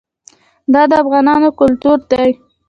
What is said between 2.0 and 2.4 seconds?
دی.